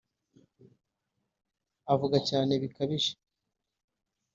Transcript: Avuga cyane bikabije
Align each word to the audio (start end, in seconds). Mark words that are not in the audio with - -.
Avuga 1.93 2.17
cyane 2.29 2.53
bikabije 2.61 3.11